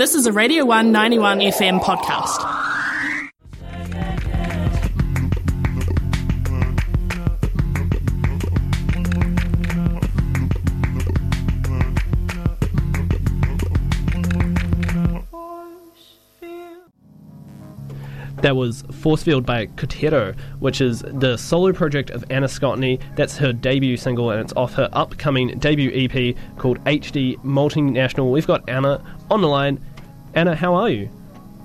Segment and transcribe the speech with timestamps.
[0.00, 2.70] This is a Radio 191 FM podcast.
[18.40, 22.98] That was Force Field by Kōtiro, which is the solo project of Anna Scotney.
[23.14, 28.30] That's her debut single, and it's off her upcoming debut EP called HD Multinational.
[28.30, 29.78] We've got Anna on the line.
[30.34, 31.10] Anna, how are you?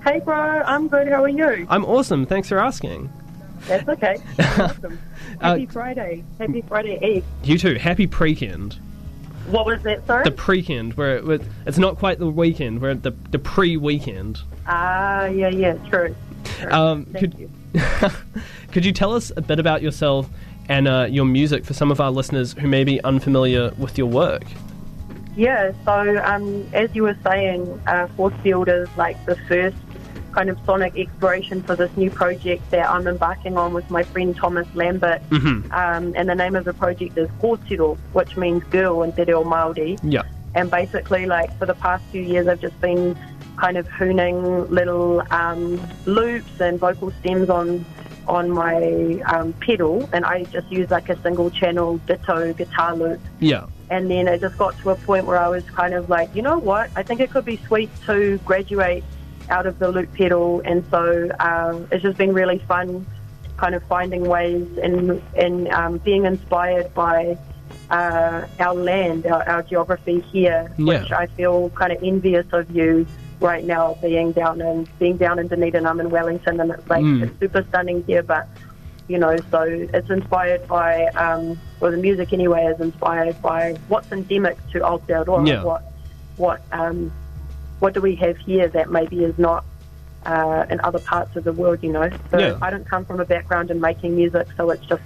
[0.04, 1.08] Hey, bro, I'm good.
[1.08, 1.66] How are you?
[1.68, 2.26] I'm awesome.
[2.26, 3.10] Thanks for asking.
[3.66, 4.16] That's okay.
[4.38, 4.98] awesome.
[5.40, 6.24] Uh, Happy Friday.
[6.38, 7.24] Happy Friday Eve.
[7.42, 7.74] You too.
[7.74, 8.78] Happy pre-kend.
[9.48, 10.24] What was that, sorry?
[10.24, 12.80] The pre-kend, where it, it's not quite the weekend.
[12.82, 14.40] We're at the the pre-weekend.
[14.66, 16.14] Ah, yeah, yeah, true.
[16.44, 16.70] true.
[16.72, 17.50] Um, Thank could you.
[18.72, 20.28] could you tell us a bit about yourself
[20.68, 24.08] and uh, your music for some of our listeners who may be unfamiliar with your
[24.08, 24.44] work?
[25.36, 29.76] Yeah, so um, as you were saying, uh, Force Field is like the first
[30.32, 34.36] kind of sonic exploration for this new project that I'm embarking on with my friend
[34.36, 35.22] Thomas Lambert.
[35.30, 35.72] Mm-hmm.
[35.72, 39.44] Um, and the name of the project is Kōtiro, which means girl in Te Reo
[39.44, 39.98] Māori.
[40.02, 40.22] Yeah.
[40.54, 43.16] And basically, like for the past few years, I've just been
[43.56, 47.84] kind of hooning little um, loops and vocal stems on
[48.26, 53.20] on my um, pedal, and I just use like a single channel ditto guitar loop.
[53.38, 53.66] Yeah.
[53.88, 56.42] And then it just got to a point where I was kind of like, you
[56.42, 56.90] know what?
[56.96, 59.04] I think it could be sweet to graduate
[59.48, 63.06] out of the loop pedal, and so um, it's just been really fun,
[63.56, 67.38] kind of finding ways and and um, being inspired by
[67.90, 70.72] uh, our land, our, our geography here,
[71.02, 73.06] which I feel kind of envious of you
[73.38, 75.86] right now, being down in being down in Dunedin.
[75.86, 77.22] I'm in Wellington, and it's like Mm.
[77.22, 78.48] it's super stunning here, but
[79.08, 84.10] you know, so it's inspired by, um, well, the music anyway is inspired by what's
[84.10, 85.46] endemic to Aotearoa.
[85.46, 85.62] Yeah.
[85.62, 85.84] What,
[86.36, 87.12] what, um,
[87.78, 89.64] what do we have here that maybe is not
[90.24, 91.82] uh, in other parts of the world?
[91.82, 92.58] You know, so Yeah.
[92.60, 95.02] I don't come from a background in making music, so it's just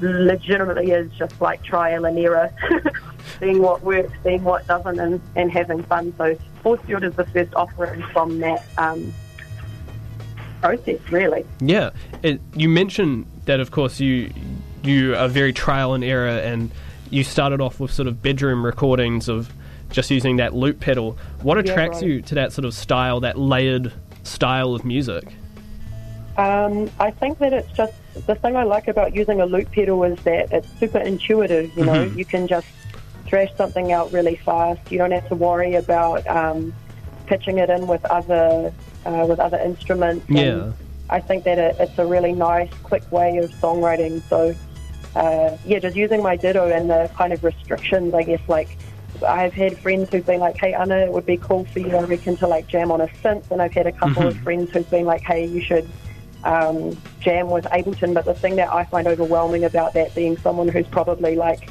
[0.00, 2.52] legitimately is just like trial and error,
[3.38, 6.12] seeing what works, seeing what doesn't, and, and having fun.
[6.18, 9.14] So Force Field is the first offering from that um,
[10.64, 11.44] process, really.
[11.60, 11.90] Yeah,
[12.22, 14.30] it, you mentioned that, of course, you
[14.82, 16.70] you are very trial and error, and
[17.10, 19.50] you started off with sort of bedroom recordings of
[19.90, 21.16] just using that loop pedal.
[21.42, 22.06] What Yeah, attracts right.
[22.10, 23.92] you to that sort of style, that layered
[24.24, 25.24] style of music?
[26.36, 27.92] Um, I think that it's just
[28.26, 31.70] the thing I like about using a loop pedal is that it's super intuitive.
[31.76, 32.16] You know, Mhm.
[32.16, 32.66] you can just
[33.26, 34.80] thrash something out really fast.
[34.90, 36.72] You don't have to worry about um,
[37.26, 38.72] pitching it in with other
[39.06, 40.26] uh, with other instruments.
[40.28, 40.72] And Yeah.
[41.10, 44.22] I think that it, it's a really nice, quick way of songwriting.
[44.28, 44.54] So,
[45.14, 48.76] uh, yeah, just using my ditto and the kind of restrictions, I guess, like.
[49.24, 52.02] I've had friends who've been like, "Hey, Anna, it would be cool for you, I
[52.02, 54.42] reckon, to like jam on a synth." And I've had a couple of Mhm.
[54.42, 55.88] friends who've been like, "Hey, you should
[56.42, 60.66] um, jam with Ableton." But the thing that I find overwhelming about that, being someone
[60.66, 61.68] who's probably like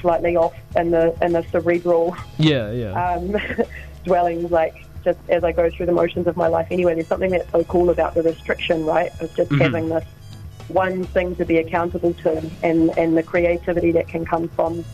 [0.00, 2.92] slightly off in the in the cerebral Yeah, yeah.
[3.14, 3.34] um,
[4.04, 7.30] dwellings, like just as I go through the motions of my life anyway, there's something
[7.30, 9.12] that's so cool about the restriction, right?
[9.20, 9.60] Of just Mhm.
[9.62, 10.04] having this
[10.66, 14.84] one thing to be accountable to and, and the creativity that can come from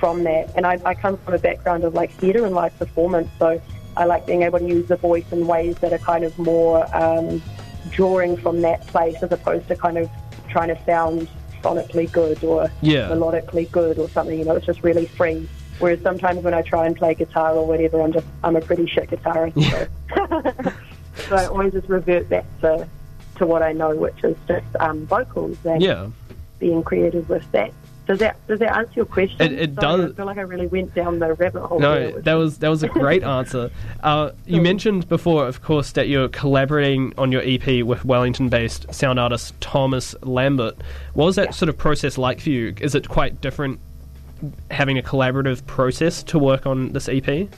[0.00, 0.50] from that.
[0.56, 3.60] And I, I come from a background of like theatre and live performance, so
[3.96, 6.76] I like being able to use the voice in ways that are kind of more
[6.96, 7.42] um,
[7.90, 10.10] drawing from that place as opposed to kind of
[10.48, 11.28] trying to sound
[11.62, 13.08] sonically good or Yeah.
[13.10, 14.38] melodically good or something.
[14.38, 15.46] You know, it's just really free.
[15.78, 18.86] Whereas sometimes when I try and play guitar or whatever, I'm just I'm a pretty
[18.86, 19.54] shit guitarist.
[19.70, 20.72] So,
[21.28, 22.88] so I always just revert back to
[23.36, 26.08] to what I know, which is just um, vocals and Yeah.
[26.60, 27.72] being creative with that.
[28.06, 29.40] Does that does that answer your question?
[29.40, 30.12] It- it Sorry, does.
[30.12, 31.80] I feel like I really went down the rabbit hole.
[31.80, 33.70] No, there that was that was a great answer.
[34.02, 39.18] Uh, you mentioned before, of course, that you're collaborating on your EP with Wellington-based sound
[39.18, 40.76] artist Thomas Lambert.
[41.14, 41.50] What was that Yeah.
[41.52, 42.74] sort of process like for you?
[42.80, 43.80] Is it quite different
[44.70, 47.48] having a collaborative process to work on this EP?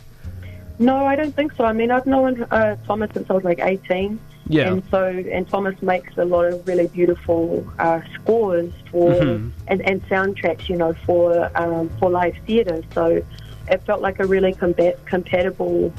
[0.78, 1.64] No, I don't think so.
[1.64, 4.18] I mean, I've known uh, Thomas since I was like 18.
[4.48, 4.72] Yeah.
[4.72, 9.50] And so, and Thomas makes a lot of really beautiful uh, scores for Mhm.
[9.68, 12.82] and, and soundtracks, you know, for um, for live theatre.
[12.94, 13.22] So
[13.68, 15.92] it felt like a really combat- compatible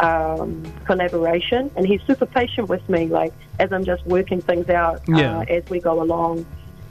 [0.00, 1.70] um, collaboration.
[1.76, 5.38] And he's super patient with me, like as I'm just working things out Yeah.
[5.38, 6.44] uh, as we go along.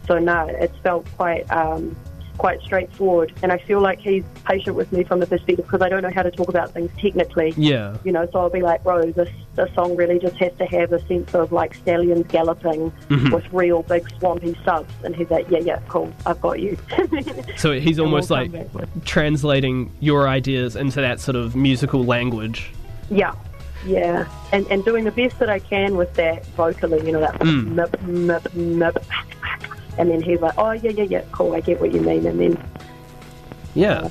[0.08, 1.96] So no, it's felt quite um,
[2.38, 3.34] quite straightforward.
[3.44, 6.12] And I feel like he's patient with me from the perspective because I don't know
[6.14, 7.54] how to talk about things technically.
[7.58, 7.98] Yeah.
[8.04, 10.92] You know, so I'll be like, bro, this, this song really just has to have
[10.94, 13.34] a sense of like stallions galloping Mhm.
[13.34, 14.94] with real big swampy subs.
[15.04, 16.78] And he's like, yeah, yeah, cool, I've got you.
[17.58, 18.52] So he's And we'll almost like
[19.06, 22.72] translating your ideas into that sort of musical language.
[23.10, 23.34] Yeah,
[23.86, 27.40] yeah, and and doing the best that I can with that vocally, you know, that
[27.40, 27.68] Mm.
[27.76, 28.98] nip, nip, nip.
[29.98, 32.40] And then he's like, oh yeah, yeah, yeah, cool, I get what you mean, and
[32.40, 32.64] then
[33.74, 34.08] Yeah,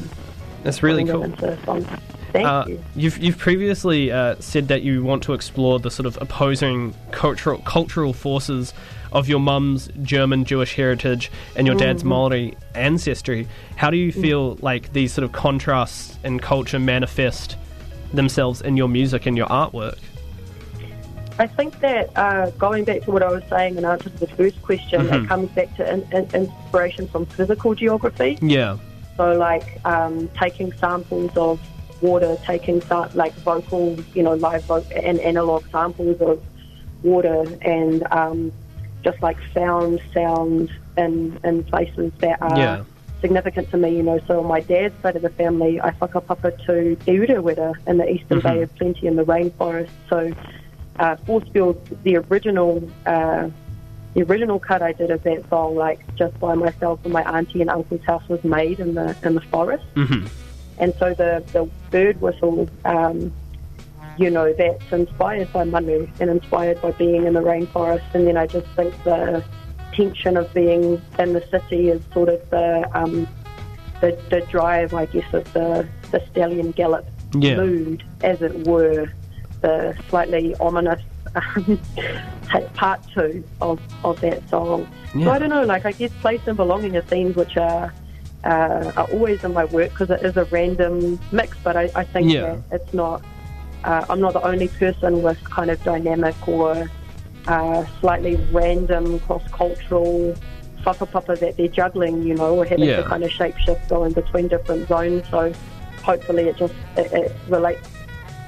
[0.63, 1.23] that's really cool.
[1.23, 1.87] into a song.
[2.33, 2.85] Thank Uh, you.
[2.97, 7.59] you've you've previously uh, said that you want to explore the sort of opposing cultural
[7.59, 8.75] cultural forces
[9.13, 13.47] of your mum's German Jewish heritage and your dad's Maori ancestry.
[13.77, 17.57] How do you feel like these sort of contrasts in culture manifest
[18.13, 19.99] themselves in your music and your artwork?
[21.39, 24.29] I think that uh, going back to what I was saying in answer to the
[24.29, 25.25] first question, Mhm.
[25.25, 28.39] it comes back to in, in, inspiration from physical geography.
[28.41, 28.77] Yeah,
[29.17, 31.61] So, like um, taking samples of
[32.01, 36.41] water, taking sa- like vocal, you know, live vo- and analog samples of
[37.03, 38.53] water, and um,
[39.05, 42.85] just like found sound in in places that are Yeah.
[43.21, 43.97] significant to me.
[43.97, 47.75] You know, so on my dad's side of the family, I whakapapa to Te Urewera
[47.87, 48.43] in the eastern Mhm.
[48.45, 49.91] Bay of Plenty in the rainforest.
[50.11, 50.33] So,
[50.99, 52.89] uh, Forcefield, the original.
[53.07, 53.51] Uh,
[54.15, 57.61] the original cut I did of that song, like just by myself and my auntie
[57.61, 59.85] and uncle's house, was made in the in the forest.
[59.97, 60.27] hmm
[60.79, 63.33] And so the the bird whistle, um,
[64.17, 68.05] you know, that's inspired by Manu and inspired by being in the rainforest.
[68.15, 69.43] And then I just think the
[69.95, 73.27] tension of being in the city is sort of the um,
[74.01, 77.05] the, the drive, I guess, of the the stallion gallop
[77.35, 77.57] Yeah.
[77.57, 79.09] mood, as it were,
[79.65, 81.01] the slightly ominous
[81.35, 81.81] um,
[82.75, 84.87] part two of, of that song.
[85.15, 87.95] So I don't know, like I guess place and belonging are themes which are
[88.45, 91.57] uh, are always in my work because it is a random mix.
[91.63, 92.43] But I, I think Yeah.
[92.43, 93.23] that it's not.
[93.85, 96.91] Uh, I'm not the only person with kind of dynamic or
[97.47, 100.35] uh, slightly random cross-cultural
[100.85, 102.97] whakapapa that they're juggling, you know, or having Yeah.
[103.03, 105.27] to kind of shapeshift going between different zones.
[105.31, 105.53] So
[106.03, 107.89] hopefully it just it, it relates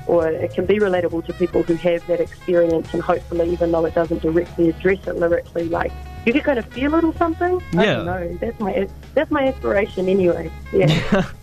[0.07, 3.85] or it can be relatable to people who have that experience and hopefully even though
[3.85, 5.93] it doesn't directly address it lyrically like
[6.25, 7.95] you can kind of feel a little something I Yeah.
[7.95, 11.25] don't know that's my that's my inspiration anyway yeah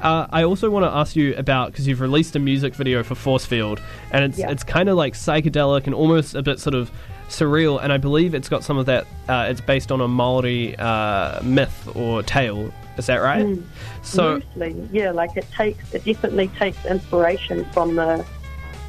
[0.00, 3.14] Uh, I also want to ask you about because you've released a music video for
[3.14, 3.80] Forcefield,
[4.10, 4.50] and it's Yeah.
[4.50, 6.90] it's kind of like psychedelic and almost a bit sort of
[7.30, 7.82] surreal.
[7.82, 9.06] And I believe it's got some of that.
[9.30, 12.70] Uh, it's based on a Maori uh, myth or tale.
[12.96, 13.44] Is that right?
[13.44, 13.62] Mm.
[14.02, 18.24] So Loosely, yeah like it takes it definitely takes inspiration from the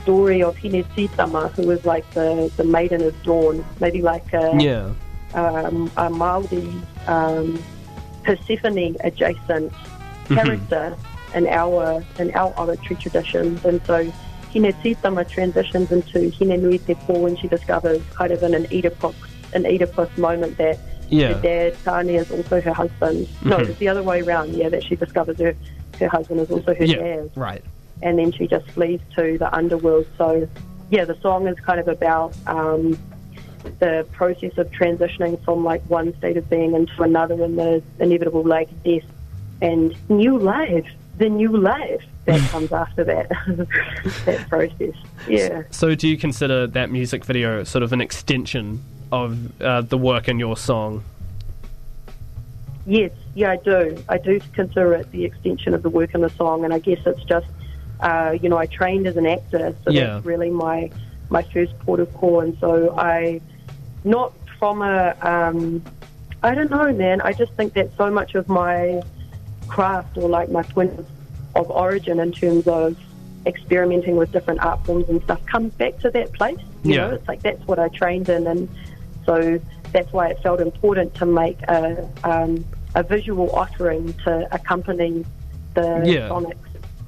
[0.03, 4.55] story of Hine Titama who was like the, the maiden of dawn maybe like a,
[4.59, 4.91] yeah,
[5.33, 6.71] um, a Maori
[7.07, 7.61] um,
[8.23, 9.73] Persephone adjacent
[10.25, 10.35] Mm-hmm.
[10.35, 10.97] character
[11.35, 14.03] in our in our oratory traditions, and so
[14.51, 18.65] Hine Titama transitions into Hine Nui Te Po when she discovers kind of in an
[18.71, 19.13] Oedipus
[19.53, 20.79] an Oedipus moment that
[21.09, 23.27] yeah, her dad Tane is also her husband.
[23.43, 23.69] No, Mhm.
[23.69, 24.53] it's the other way around.
[24.55, 25.55] Yeah, that she discovers her
[25.99, 27.63] her husband is also her yeah, dad right.
[28.01, 30.05] and then she just flees to the underworld.
[30.17, 30.47] So,
[30.89, 32.97] yeah, the song is kind of about um,
[33.79, 38.43] the process of transitioning from like one state of being into another, and the inevitable
[38.43, 39.03] like death
[39.61, 40.85] and new life,
[41.17, 43.29] the new life that comes after that
[44.25, 44.95] that process.
[45.29, 45.63] Yeah.
[45.71, 50.27] So do you consider that music video sort of an extension of uh, the work
[50.27, 51.03] in your song?
[52.85, 54.03] Yes, yeah, I do.
[54.09, 56.99] I do consider it the extension of the work in the song, and I guess
[57.05, 57.47] it's just,
[57.99, 60.05] uh, you know, I trained as an actor, so Yeah.
[60.15, 60.91] that's really my
[61.31, 63.41] my first port of call, and so I,
[64.03, 65.81] not from a, um,
[66.43, 67.19] I don't know, man.
[67.21, 69.01] I just think that so much of my
[69.67, 70.93] craft or like my point
[71.55, 72.95] of origin in terms of
[73.47, 76.59] experimenting with different art forms and stuff comes back to that place.
[76.83, 77.07] You Yeah.
[77.07, 78.69] know, it's like that's what I trained in, and
[79.25, 79.59] so
[79.91, 82.65] that's why it felt important to make a um,
[82.95, 85.25] a visual offering to accompany
[85.73, 86.29] the Yeah.
[86.29, 86.55] sonics.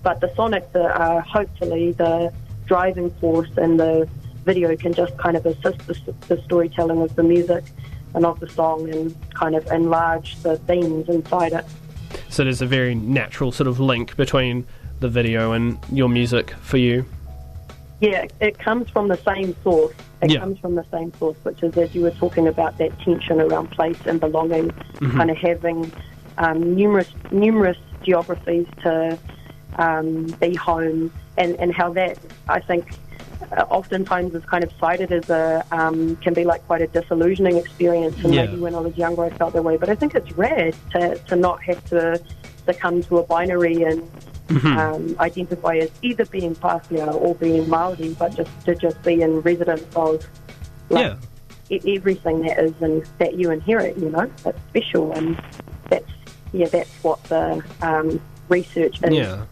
[0.04, 2.32] But the sonics are, hopefully the
[2.66, 4.08] driving force, and the
[4.46, 7.64] video can just kind of assist the, the storytelling of the music
[8.14, 11.66] and of the song, and kind of enlarge the themes inside it.
[12.30, 14.66] So there's a very natural sort of link between
[15.00, 17.06] the video and your music for you.
[18.00, 19.94] Yeah, it comes from the same source.
[20.22, 20.40] It Yeah.
[20.40, 23.70] comes from the same source, which is as you were talking about that tension around
[23.72, 24.72] place and belonging,
[25.16, 25.92] kind of having
[26.40, 29.18] um, numerous numerous geographies to
[29.78, 32.18] um, be home, and and how that
[32.50, 32.94] I think
[33.56, 37.58] uh, oftentimes is kind of cited as a um, can be like quite a disillusioning
[37.58, 38.16] experience.
[38.24, 38.46] And Yeah.
[38.46, 39.78] maybe when I was younger, I felt that way.
[39.78, 42.20] But I think it's rare to to not have to
[42.66, 44.02] succumb to a binary and
[44.50, 49.42] um, identify as either being Pākehā or being Maori, but just to just be in
[49.42, 50.26] residence of
[50.90, 51.06] like,
[51.70, 51.78] Yeah.
[51.78, 53.98] e- everything that is and that you inherit.
[53.98, 55.42] You know, that's special, and
[55.90, 56.06] that's
[56.54, 59.46] yeah, that's what the um, research is Yeah.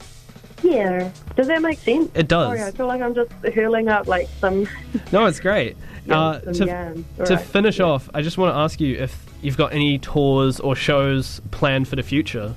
[0.63, 1.11] Yeah.
[1.35, 2.09] Does that make sense?
[2.15, 2.47] It does.
[2.47, 4.67] Sorry, I feel like I'm just hurling up like some.
[5.11, 5.77] No, it's great.
[6.07, 6.85] Yeah, uh, to
[7.25, 7.85] to finish yeah.
[7.85, 11.87] off, I just want to ask you if you've got any tours or shows planned
[11.87, 12.53] for the future.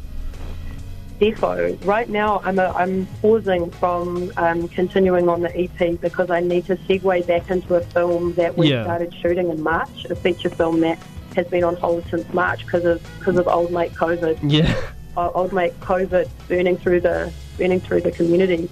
[1.20, 1.84] Defo.
[1.84, 6.66] Right now, I'm a, I'm pausing from um, continuing on the EP because I need
[6.66, 8.84] to segue back into a film that we Yeah.
[8.84, 10.98] started shooting in March, a feature film that
[11.34, 14.38] has been on hold since March because of because of old mate COVID.
[14.42, 14.72] Yeah.
[15.16, 18.68] old mate COVID burning through the burning through the community.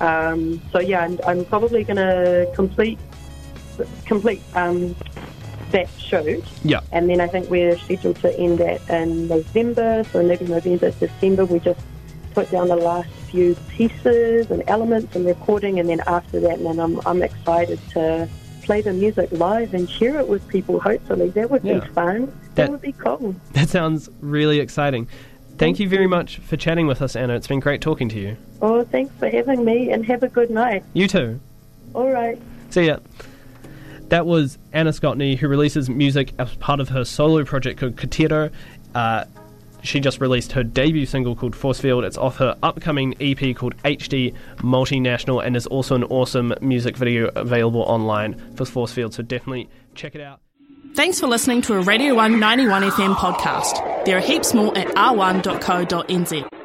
[0.00, 2.98] Um, so yeah, I'm, I'm probably going to complete
[4.04, 4.94] complete um,
[5.72, 6.80] that shoot, Yeah.
[6.92, 10.04] and then I think we're scheduled to end that in November.
[10.12, 11.80] So maybe November, December, we just
[12.36, 16.78] put down the last few pieces and elements and recording, and then after that, then
[16.78, 18.28] I'm I'm excited to
[18.62, 20.78] play the music live and share it with people.
[20.78, 21.78] Hopefully, that would Yeah.
[21.80, 22.26] be fun.
[22.26, 23.34] That- that would be cool.
[23.54, 25.08] That sounds really exciting.
[25.56, 27.34] Thank you very much for chatting with us, Anna.
[27.36, 28.36] It's been great talking to you.
[28.60, 30.84] Oh, thanks for having me, and have a good night.
[30.92, 31.40] You too.
[31.94, 32.38] All right.
[32.68, 32.98] See ya.
[34.10, 38.50] That was Anna Scotney, who releases music as part of her solo project called Kōtiro.
[38.94, 39.24] Uh,
[39.86, 42.04] she just released her debut single called Forcefield.
[42.04, 47.30] It's off her upcoming EP called HD Multinational, and there's also an awesome music video
[47.34, 50.40] available online for Forcefield, so definitely check it out.
[50.94, 54.04] Thanks for listening to a Radio 191 FM podcast.
[54.06, 56.55] There are heaps more at r1.co.nz.